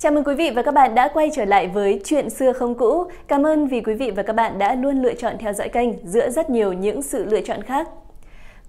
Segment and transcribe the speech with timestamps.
[0.00, 2.74] Chào mừng quý vị và các bạn đã quay trở lại với Chuyện xưa không
[2.74, 3.04] cũ.
[3.28, 5.88] Cảm ơn vì quý vị và các bạn đã luôn lựa chọn theo dõi kênh
[6.04, 7.88] giữa rất nhiều những sự lựa chọn khác.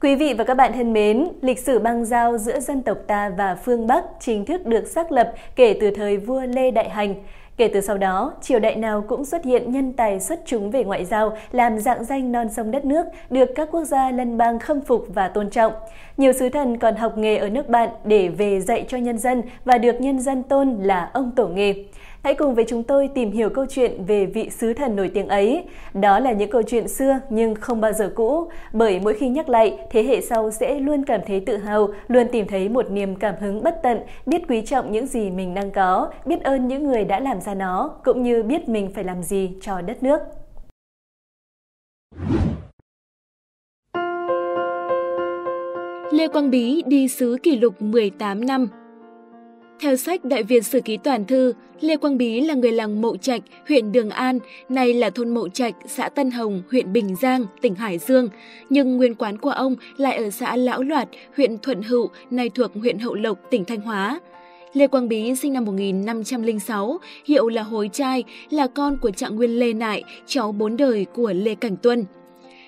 [0.01, 3.29] Quý vị và các bạn thân mến, lịch sử băng giao giữa dân tộc ta
[3.37, 7.15] và phương Bắc chính thức được xác lập kể từ thời vua Lê Đại Hành.
[7.59, 10.83] Kể từ sau đó, triều đại nào cũng xuất hiện nhân tài xuất chúng về
[10.83, 14.59] ngoại giao, làm dạng danh non sông đất nước, được các quốc gia lân bang
[14.59, 15.73] khâm phục và tôn trọng.
[16.17, 19.41] Nhiều sứ thần còn học nghề ở nước bạn để về dạy cho nhân dân
[19.65, 21.73] và được nhân dân tôn là ông tổ nghề.
[22.23, 25.27] Hãy cùng với chúng tôi tìm hiểu câu chuyện về vị sứ thần nổi tiếng
[25.27, 25.63] ấy.
[25.93, 29.49] Đó là những câu chuyện xưa nhưng không bao giờ cũ, bởi mỗi khi nhắc
[29.49, 33.15] lại, thế hệ sau sẽ luôn cảm thấy tự hào, luôn tìm thấy một niềm
[33.15, 36.83] cảm hứng bất tận, biết quý trọng những gì mình đang có, biết ơn những
[36.83, 40.19] người đã làm ra nó, cũng như biết mình phải làm gì cho đất nước.
[46.11, 48.67] Lê Quang Bí đi sứ kỷ lục 18 năm
[49.79, 53.17] theo sách Đại Việt Sử Ký Toàn Thư, Lê Quang Bí là người làng Mậu
[53.17, 54.39] Trạch, huyện Đường An,
[54.69, 58.29] nay là thôn Mậu Trạch, xã Tân Hồng, huyện Bình Giang, tỉnh Hải Dương.
[58.69, 62.71] Nhưng nguyên quán của ông lại ở xã Lão Loạt, huyện Thuận Hữu, nay thuộc
[62.75, 64.19] huyện Hậu Lộc, tỉnh Thanh Hóa.
[64.73, 69.59] Lê Quang Bí sinh năm 1506, hiệu là Hối Trai, là con của trạng nguyên
[69.59, 72.05] Lê Nại, cháu bốn đời của Lê Cảnh Tuân.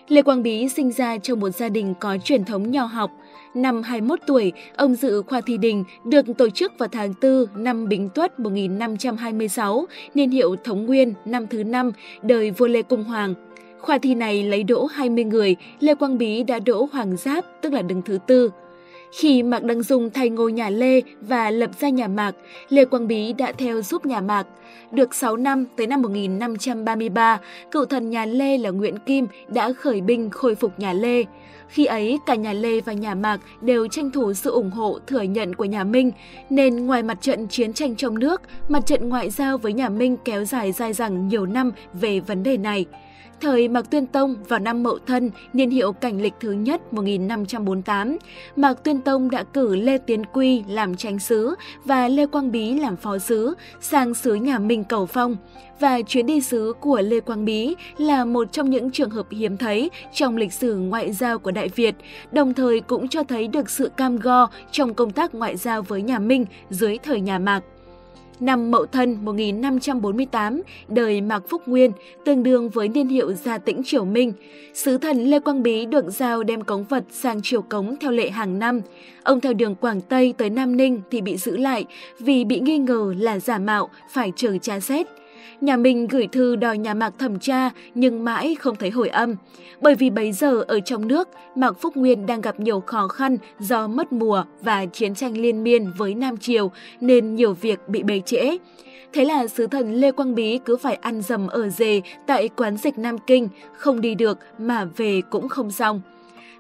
[0.08, 3.12] Lê Quang Bí sinh ra trong một gia đình có truyền thống nho học.
[3.54, 7.88] Năm 21 tuổi, ông dự khoa thi đình được tổ chức vào tháng 4 năm
[7.88, 11.92] Bính Tuất 1526, niên hiệu Thống Nguyên năm thứ năm
[12.22, 13.34] đời vua Lê Cung Hoàng.
[13.80, 17.74] Khoa thi này lấy đỗ 20 người, Lê Quang Bí đã đỗ Hoàng Giáp, tức
[17.74, 18.52] là đứng thứ tư.
[19.12, 22.36] Khi Mạc Đăng Dung thay ngôi nhà Lê và lập ra nhà Mạc,
[22.70, 24.48] Lê Quang Bí đã theo giúp nhà Mạc.
[24.92, 27.40] Được 6 năm tới năm 1533,
[27.72, 31.24] cựu thần nhà Lê là Nguyễn Kim đã khởi binh khôi phục nhà Lê.
[31.68, 35.22] Khi ấy, cả nhà Lê và nhà Mạc đều tranh thủ sự ủng hộ thừa
[35.22, 36.12] nhận của nhà Minh,
[36.50, 40.18] nên ngoài mặt trận chiến tranh trong nước, mặt trận ngoại giao với nhà Minh
[40.26, 42.86] kéo dài dai dẳng nhiều năm về vấn đề này.
[43.42, 48.18] Thời Mạc Tuyên Tông vào năm Mậu Thân, niên hiệu cảnh lịch thứ nhất 1548,
[48.56, 52.74] Mạc Tuyên Tông đã cử Lê Tiến Quy làm tránh sứ và Lê Quang Bí
[52.74, 55.38] làm phó sứ sang sứ nhà Minh cầu phong.
[55.80, 59.58] Và chuyến đi sứ của Lê Quang Bí là một trong những trường hợp hiếm
[59.58, 61.96] thấy trong lịch sử ngoại giao của Đại Việt,
[62.32, 66.02] đồng thời cũng cho thấy được sự cam go trong công tác ngoại giao với
[66.02, 67.62] nhà Minh dưới thời nhà Mạc.
[68.42, 71.92] Năm Mậu Thân 1548, đời Mạc Phúc Nguyên,
[72.26, 74.34] tương đương với niên hiệu Gia Tĩnh Triều Minh.
[74.74, 78.30] Sứ thần Lê Quang Bí được giao đem cống vật sang triều cống theo lệ
[78.30, 78.82] hàng năm.
[79.24, 81.86] Ông theo đường Quảng Tây tới Nam Ninh thì bị giữ lại
[82.20, 85.08] vì bị nghi ngờ là giả mạo, phải chờ tra xét.
[85.62, 89.36] Nhà mình gửi thư đòi nhà Mạc thẩm tra nhưng mãi không thấy hồi âm.
[89.82, 93.38] Bởi vì bấy giờ ở trong nước, Mạc Phúc Nguyên đang gặp nhiều khó khăn
[93.60, 98.04] do mất mùa và chiến tranh liên miên với Nam Triều nên nhiều việc bị
[98.04, 98.58] bề trễ.
[99.14, 102.78] Thế là sứ thần Lê Quang Bí cứ phải ăn dầm ở dề tại quán
[102.78, 103.48] dịch Nam Kinh,
[103.78, 106.02] không đi được mà về cũng không xong.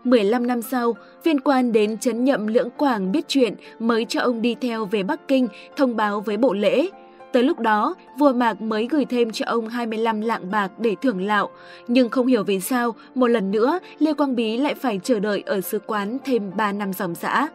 [0.03, 4.41] 15 năm sau, viên quan đến chấn nhậm lưỡng quảng biết chuyện mới cho ông
[4.41, 6.89] đi theo về Bắc Kinh thông báo với bộ lễ.
[7.31, 11.21] Tới lúc đó, vua Mạc mới gửi thêm cho ông 25 lạng bạc để thưởng
[11.21, 11.49] lạo.
[11.87, 15.43] Nhưng không hiểu vì sao, một lần nữa, Lê Quang Bí lại phải chờ đợi
[15.45, 17.47] ở sứ quán thêm 3 năm dòng dã.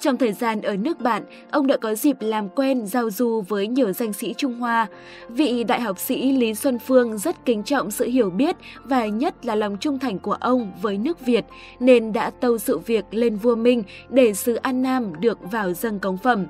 [0.00, 3.66] Trong thời gian ở nước bạn, ông đã có dịp làm quen giao du với
[3.66, 4.86] nhiều danh sĩ Trung Hoa.
[5.28, 9.46] Vị đại học sĩ Lý Xuân Phương rất kính trọng sự hiểu biết và nhất
[9.46, 11.44] là lòng trung thành của ông với nước Việt,
[11.80, 15.98] nên đã tâu sự việc lên vua Minh để sứ An Nam được vào dâng
[15.98, 16.46] cống phẩm.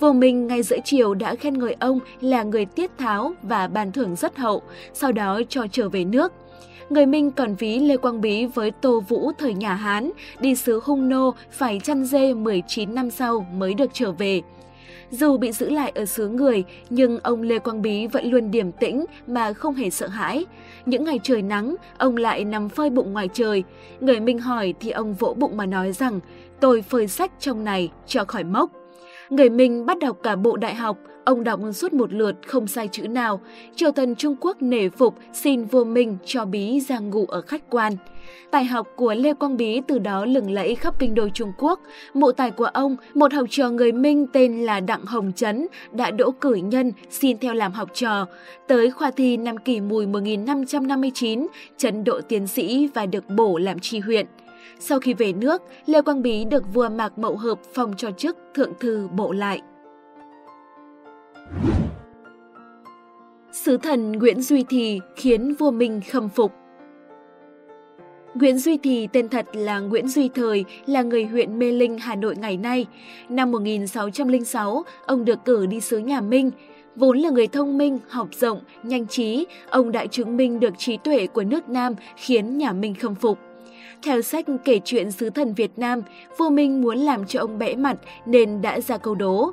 [0.00, 3.92] Vua Minh ngay giữa chiều đã khen ngợi ông là người tiết tháo và ban
[3.92, 6.32] thưởng rất hậu, sau đó cho trở về nước
[6.90, 10.10] người Minh còn ví Lê Quang Bí với Tô Vũ thời nhà Hán,
[10.40, 14.42] đi xứ Hung Nô phải chăn dê 19 năm sau mới được trở về.
[15.10, 18.72] Dù bị giữ lại ở xứ người, nhưng ông Lê Quang Bí vẫn luôn điềm
[18.72, 20.44] tĩnh mà không hề sợ hãi.
[20.86, 23.64] Những ngày trời nắng, ông lại nằm phơi bụng ngoài trời.
[24.00, 26.20] Người Minh hỏi thì ông vỗ bụng mà nói rằng,
[26.60, 28.70] tôi phơi sách trong này cho khỏi mốc.
[29.30, 32.88] Người Minh bắt đọc cả bộ đại học, ông đọc suốt một lượt không sai
[32.88, 33.40] chữ nào.
[33.76, 37.70] Triều thần Trung Quốc nể phục xin vua Minh cho Bí ra ngủ ở khách
[37.70, 37.92] quan.
[38.50, 41.80] Tài học của Lê Quang Bí từ đó lừng lẫy khắp kinh đô Trung Quốc.
[42.14, 46.10] Mộ tài của ông, một học trò người Minh tên là Đặng Hồng Trấn, đã
[46.10, 48.26] đỗ cử nhân xin theo làm học trò.
[48.66, 51.46] Tới khoa thi năm kỷ mùi 1559,
[51.76, 54.26] Trấn độ tiến sĩ và được bổ làm tri huyện.
[54.78, 58.36] Sau khi về nước, Lê Quang Bí được vua Mạc Mậu Hợp phong cho chức
[58.54, 59.60] thượng thư bộ lại.
[63.52, 66.52] Sứ thần Nguyễn Duy Thì khiến vua Minh khâm phục
[68.40, 72.14] Nguyễn Duy Thì tên thật là Nguyễn Duy Thời, là người huyện Mê Linh, Hà
[72.14, 72.86] Nội ngày nay.
[73.28, 76.50] Năm 1606, ông được cử đi sứ nhà Minh.
[76.96, 80.96] Vốn là người thông minh, học rộng, nhanh trí, ông đã chứng minh được trí
[80.96, 83.38] tuệ của nước Nam khiến nhà Minh khâm phục.
[84.02, 86.02] Theo sách kể chuyện sứ thần Việt Nam,
[86.38, 87.96] vua Minh muốn làm cho ông bẽ mặt
[88.26, 89.50] nên đã ra câu đố.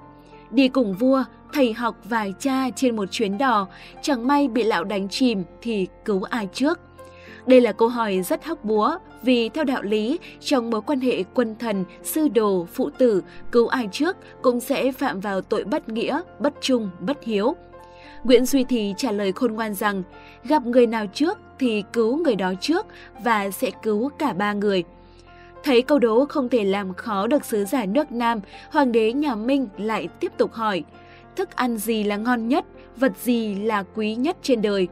[0.52, 1.24] Đi cùng vua,
[1.54, 3.68] thầy học và cha trên một chuyến đò,
[4.02, 6.80] chẳng may bị lão đánh chìm thì cứu ai trước?
[7.46, 11.24] Đây là câu hỏi rất hóc búa vì theo đạo lý, trong mối quan hệ
[11.34, 15.90] quân thần, sư đồ, phụ tử, cứu ai trước cũng sẽ phạm vào tội bất
[15.90, 17.56] nghĩa, bất trung, bất hiếu.
[18.24, 20.04] Nguyễn Duy Thì trả lời khôn ngoan rằng,
[20.44, 22.86] gặp người nào trước thì cứu người đó trước
[23.24, 24.84] và sẽ cứu cả ba người.
[25.64, 28.40] Thấy câu đố không thể làm khó được sứ giả nước Nam,
[28.72, 30.84] hoàng đế nhà Minh lại tiếp tục hỏi,
[31.36, 32.66] thức ăn gì là ngon nhất,
[32.98, 34.88] vật gì là quý nhất trên đời?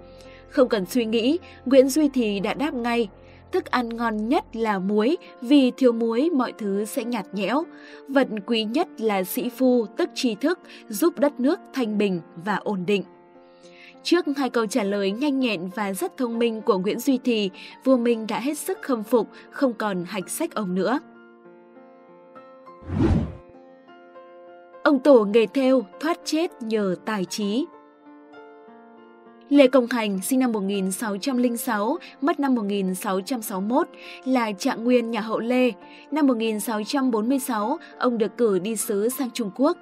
[0.49, 3.07] Không cần suy nghĩ, Nguyễn Duy Thì đã đáp ngay,
[3.51, 7.63] thức ăn ngon nhất là muối, vì thiếu muối mọi thứ sẽ nhạt nhẽo.
[8.07, 12.55] Vật quý nhất là sĩ phu, tức tri thức, giúp đất nước thanh bình và
[12.55, 13.03] ổn định.
[14.03, 17.49] Trước hai câu trả lời nhanh nhẹn và rất thông minh của Nguyễn Duy Thì,
[17.83, 20.99] vua Minh đã hết sức khâm phục, không còn hạch sách ông nữa.
[24.83, 27.65] Ông Tổ nghề theo thoát chết nhờ tài trí.
[29.49, 33.87] Lê Công Hành sinh năm 1606, mất năm 1661,
[34.25, 35.71] là trạng nguyên nhà hậu Lê.
[36.11, 39.77] Năm 1646, ông được cử đi sứ sang Trung Quốc.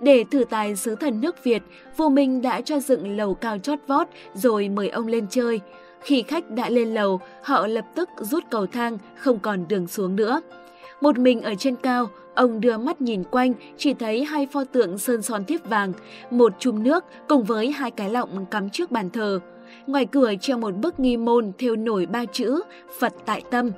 [0.00, 1.62] Để thử tài sứ thần nước Việt,
[1.96, 5.60] vua Minh đã cho dựng lầu cao chót vót rồi mời ông lên chơi.
[6.00, 10.16] Khi khách đã lên lầu, họ lập tức rút cầu thang, không còn đường xuống
[10.16, 10.40] nữa.
[11.00, 14.98] Một mình ở trên cao, ông đưa mắt nhìn quanh, chỉ thấy hai pho tượng
[14.98, 15.92] sơn son thiếp vàng,
[16.30, 19.40] một chum nước cùng với hai cái lọng cắm trước bàn thờ.
[19.86, 22.60] Ngoài cửa treo một bức nghi môn thêu nổi ba chữ
[23.00, 23.70] Phật tại tâm.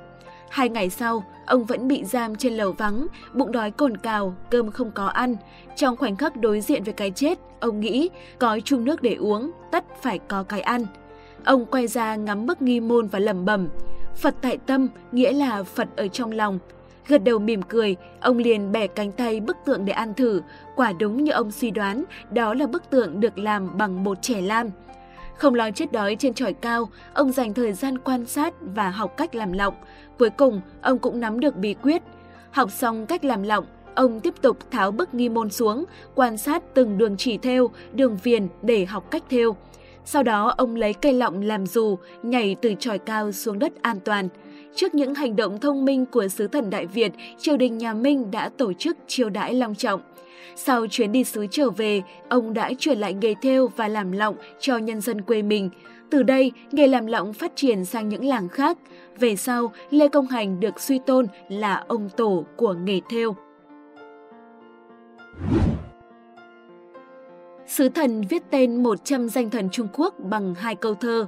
[0.55, 4.71] Hai ngày sau, ông vẫn bị giam trên lầu vắng, bụng đói cồn cào, cơm
[4.71, 5.35] không có ăn.
[5.75, 8.09] Trong khoảnh khắc đối diện với cái chết, ông nghĩ
[8.39, 10.85] có chung nước để uống, tất phải có cái ăn.
[11.45, 13.67] Ông quay ra ngắm bức nghi môn và lẩm bẩm,
[14.15, 16.59] Phật tại tâm nghĩa là Phật ở trong lòng,
[17.07, 20.41] Gật đầu mỉm cười, ông liền bẻ cánh tay bức tượng để ăn thử.
[20.75, 24.41] Quả đúng như ông suy đoán, đó là bức tượng được làm bằng bột trẻ
[24.41, 24.69] lam.
[25.37, 29.13] Không lo chết đói trên tròi cao, ông dành thời gian quan sát và học
[29.17, 29.73] cách làm lọng.
[30.19, 32.01] Cuối cùng, ông cũng nắm được bí quyết.
[32.51, 33.65] Học xong cách làm lọng,
[33.95, 35.85] ông tiếp tục tháo bức nghi môn xuống,
[36.15, 39.55] quan sát từng đường chỉ thêu, đường viền để học cách thêu.
[40.05, 43.99] Sau đó ông lấy cây lọng làm dù, nhảy từ tròi cao xuống đất an
[44.05, 44.29] toàn.
[44.75, 48.31] Trước những hành động thông minh của sứ thần Đại Việt, triều đình nhà Minh
[48.31, 50.01] đã tổ chức chiêu đãi long trọng.
[50.55, 54.35] Sau chuyến đi xứ trở về, ông đã chuyển lại nghề thêu và làm lọng
[54.59, 55.69] cho nhân dân quê mình.
[56.09, 58.77] Từ đây, nghề làm lọng phát triển sang những làng khác.
[59.19, 63.35] Về sau, Lê Công Hành được suy tôn là ông tổ của nghề thêu.
[67.67, 71.27] Sứ thần viết tên 100 danh thần Trung Quốc bằng hai câu thơ.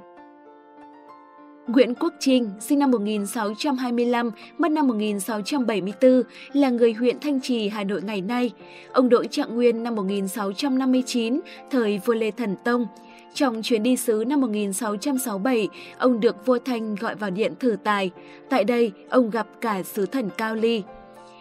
[1.67, 6.23] Nguyễn Quốc Trinh, sinh năm 1625, mất năm 1674,
[6.53, 8.51] là người huyện Thanh Trì, Hà Nội ngày nay.
[8.91, 11.39] Ông đội trạng nguyên năm 1659,
[11.71, 12.87] thời vua Lê Thần Tông.
[13.33, 15.67] Trong chuyến đi sứ năm 1667,
[15.97, 18.11] ông được vua Thanh gọi vào điện thử tài.
[18.49, 20.83] Tại đây, ông gặp cả sứ thần Cao Ly.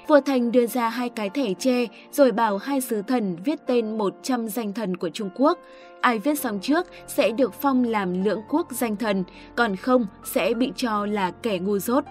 [0.09, 3.99] Vua Thành đưa ra hai cái thẻ tre rồi bảo hai sứ thần viết tên
[3.99, 5.59] 100 danh thần của Trung Quốc.
[6.01, 9.25] Ai viết xong trước sẽ được phong làm lưỡng quốc danh thần,
[9.57, 12.05] còn không sẽ bị cho là kẻ ngu dốt.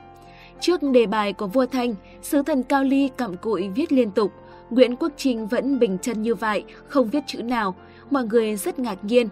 [0.59, 4.31] Trước đề bài của vua Thanh, sứ thần Cao Ly cặm cụi viết liên tục.
[4.69, 7.75] Nguyễn Quốc Trinh vẫn bình chân như vậy, không viết chữ nào.
[8.09, 9.29] Mọi người rất ngạc nhiên.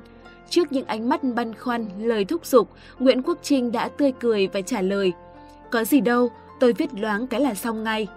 [0.49, 4.47] Trước những ánh mắt băn khoăn, lời thúc giục, Nguyễn Quốc Trinh đã tươi cười
[4.47, 5.13] và trả lời.
[5.71, 6.29] Có gì đâu,
[6.59, 8.07] tôi viết loáng cái là xong ngay.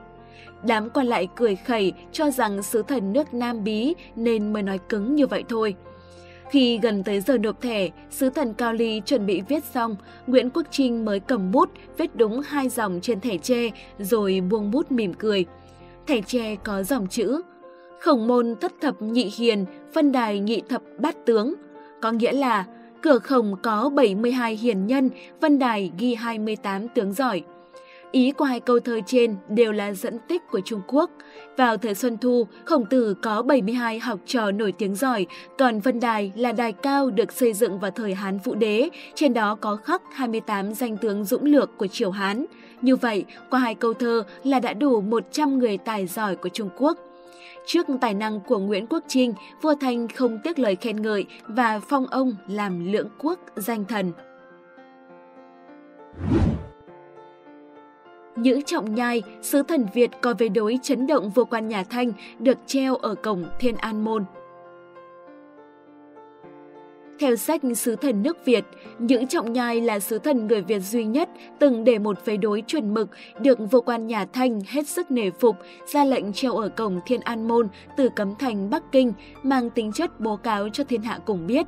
[0.62, 4.78] Đám còn lại cười khẩy cho rằng sứ thần nước Nam bí nên mới nói
[4.88, 5.74] cứng như vậy thôi.
[6.50, 9.96] Khi gần tới giờ nộp thẻ, sứ thần Cao Ly chuẩn bị viết xong,
[10.26, 14.70] Nguyễn Quốc Trinh mới cầm bút viết đúng hai dòng trên thẻ tre rồi buông
[14.70, 15.44] bút mỉm cười.
[16.06, 17.42] Thẻ tre có dòng chữ
[18.00, 21.54] Khổng môn thất thập nhị hiền, phân đài nhị thập bát tướng.
[22.02, 22.64] Có nghĩa là
[23.02, 25.10] cửa khổng có 72 hiền nhân,
[25.40, 27.42] phân đài ghi 28 tướng giỏi.
[28.16, 31.10] Ý của hai câu thơ trên đều là dẫn tích của Trung Quốc.
[31.56, 35.26] Vào thời Xuân Thu, Khổng Tử có 72 học trò nổi tiếng giỏi,
[35.58, 39.34] còn Vân Đài là đài cao được xây dựng vào thời Hán Vũ Đế, trên
[39.34, 42.44] đó có khắc 28 danh tướng dũng lược của triều Hán.
[42.82, 46.70] Như vậy, qua hai câu thơ là đã đủ 100 người tài giỏi của Trung
[46.78, 46.98] Quốc.
[47.66, 51.80] Trước tài năng của Nguyễn Quốc Trinh, vua Thanh không tiếc lời khen ngợi và
[51.88, 54.12] phong ông làm lưỡng quốc danh thần.
[58.46, 62.12] Những Trọng Nhai, sứ thần Việt có về đối chấn động vô quan nhà Thanh
[62.38, 64.24] được treo ở cổng Thiên An Môn.
[67.18, 68.64] Theo sách Sứ thần nước Việt,
[68.98, 72.62] những trọng nhai là sứ thần người Việt duy nhất từng để một phế đối
[72.66, 73.08] chuẩn mực
[73.40, 75.56] được vô quan nhà Thanh hết sức nể phục
[75.92, 79.12] ra lệnh treo ở cổng Thiên An Môn từ Cấm Thành Bắc Kinh
[79.42, 81.66] mang tính chất bố cáo cho thiên hạ cùng biết.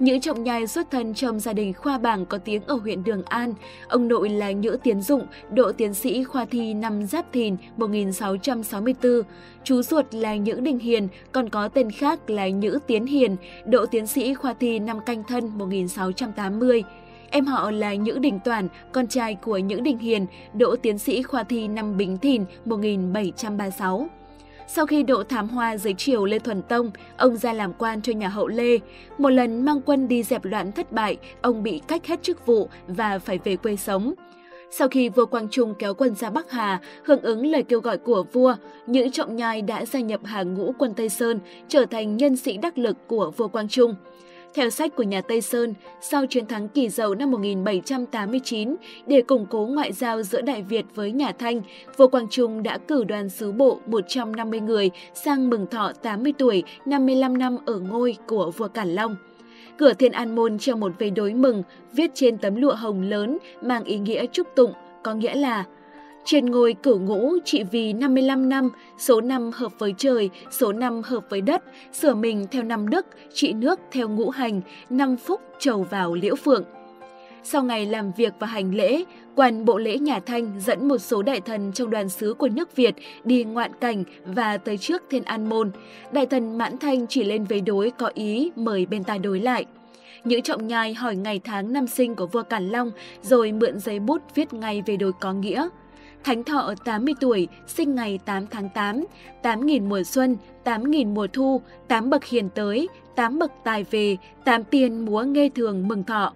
[0.00, 3.22] Nhữ Trọng Nhai xuất thân trong gia đình khoa bảng có tiếng ở huyện Đường
[3.22, 3.54] An.
[3.88, 9.22] Ông nội là Nhữ Tiến Dụng, độ tiến sĩ khoa thi năm Giáp Thìn 1664.
[9.64, 13.86] Chú ruột là Nhữ Đình Hiền, còn có tên khác là Nhữ Tiến Hiền, độ
[13.86, 16.82] tiến sĩ khoa thi năm Canh Thân 1680.
[17.30, 21.22] Em họ là Nhữ Đình Toàn, con trai của Nhữ Đình Hiền, độ tiến sĩ
[21.22, 24.08] khoa thi năm Bính Thìn 1736.
[24.74, 28.12] Sau khi độ thám hoa dưới triều Lê Thuần Tông, ông ra làm quan cho
[28.12, 28.78] nhà hậu Lê.
[29.18, 32.68] Một lần mang quân đi dẹp loạn thất bại, ông bị cách hết chức vụ
[32.88, 34.14] và phải về quê sống.
[34.70, 37.98] Sau khi vua Quang Trung kéo quân ra Bắc Hà, hưởng ứng lời kêu gọi
[37.98, 38.54] của vua,
[38.86, 42.56] những Trọng Nhai đã gia nhập hàng ngũ quân Tây Sơn, trở thành nhân sĩ
[42.56, 43.94] đắc lực của vua Quang Trung.
[44.54, 48.76] Theo sách của nhà Tây Sơn, sau chiến thắng Kỳ Dậu năm 1789,
[49.06, 51.62] để củng cố ngoại giao giữa Đại Việt với nhà Thanh,
[51.96, 56.62] vua Quang Trung đã cử đoàn sứ bộ 150 người sang mừng thọ 80 tuổi,
[56.86, 59.16] 55 năm ở ngôi của vua Cản Long.
[59.78, 63.38] Cửa Thiên An Môn treo một vế đối mừng, viết trên tấm lụa hồng lớn
[63.62, 65.64] mang ý nghĩa chúc tụng, có nghĩa là
[66.24, 71.02] trên ngôi cửu ngũ trị vì 55 năm, số năm hợp với trời, số năm
[71.04, 71.62] hợp với đất,
[71.92, 74.60] sửa mình theo năm đức, trị nước theo ngũ hành,
[74.90, 76.64] năm phúc trầu vào liễu phượng.
[77.42, 81.22] Sau ngày làm việc và hành lễ, quan bộ lễ nhà Thanh dẫn một số
[81.22, 85.24] đại thần trong đoàn sứ của nước Việt đi ngoạn cảnh và tới trước Thiên
[85.24, 85.70] An Môn.
[86.12, 89.66] Đại thần Mãn Thanh chỉ lên vế đối có ý mời bên ta đối lại.
[90.24, 92.90] Nhữ Trọng Nhai hỏi ngày tháng năm sinh của vua Cản Long
[93.22, 95.68] rồi mượn giấy bút viết ngay về đối có nghĩa.
[96.24, 99.04] Thánh thọ 80 tuổi, sinh ngày 8 tháng 8,
[99.42, 104.64] 8.000 mùa xuân, 8.000 mùa thu, 8 bậc hiền tới, 8 bậc tài về, 8
[104.64, 106.32] tiền múa nghe thường mừng thọ.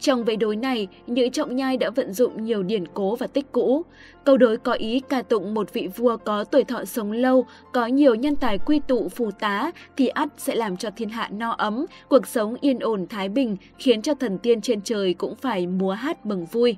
[0.00, 3.52] Trong vế đối này, Nhữ Trọng Nhai đã vận dụng nhiều điển cố và tích
[3.52, 3.82] cũ.
[4.24, 7.86] Câu đối có ý ca tụng một vị vua có tuổi thọ sống lâu, có
[7.86, 11.50] nhiều nhân tài quy tụ phù tá thì ắt sẽ làm cho thiên hạ no
[11.50, 15.66] ấm, cuộc sống yên ổn thái bình, khiến cho thần tiên trên trời cũng phải
[15.66, 16.76] múa hát mừng vui.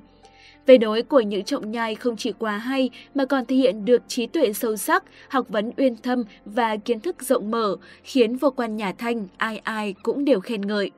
[0.65, 4.01] Về đối của những trọng nhai không chỉ quá hay mà còn thể hiện được
[4.07, 8.51] trí tuệ sâu sắc, học vấn uyên thâm và kiến thức rộng mở, khiến vô
[8.51, 10.91] quan nhà Thanh ai ai cũng đều khen ngợi.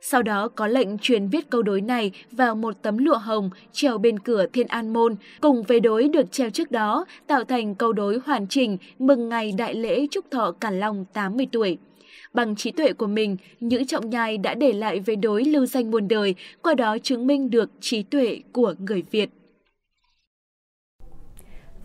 [0.00, 3.98] Sau đó có lệnh truyền viết câu đối này vào một tấm lụa hồng treo
[3.98, 7.92] bên cửa Thiên An Môn, cùng về đối được treo trước đó, tạo thành câu
[7.92, 11.78] đối hoàn chỉnh mừng ngày đại lễ chúc thọ Cản Long 80 tuổi.
[12.34, 15.90] Bằng trí tuệ của mình, Nhữ Trọng Nhai đã để lại về đối lưu danh
[15.90, 19.30] muôn đời, qua đó chứng minh được trí tuệ của người Việt.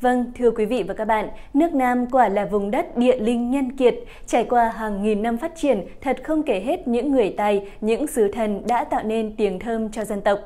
[0.02, 3.52] Vâng, thưa quý vị và các bạn, nước Nam quả là vùng đất địa linh
[3.52, 7.34] nhân kiệt, trải qua hàng nghìn năm phát triển, thật không kể hết những người
[7.38, 10.40] tài, những sứ thần đã tạo nên tiếng thơm cho dân tộc.